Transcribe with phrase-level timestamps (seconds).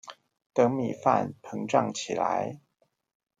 [0.51, 2.59] 等米飯膨脹起來